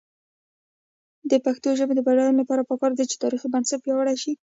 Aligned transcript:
د 1.29 1.31
پښتو 1.45 1.69
ژبې 1.79 1.93
د 1.95 1.99
بډاینې 2.07 2.39
لپاره 2.41 2.67
پکار 2.69 2.91
ده 2.97 3.03
چې 3.09 3.15
تاریخي 3.23 3.47
بنسټ 3.53 3.79
پیاوړی 3.83 4.15
شي. 4.23 4.33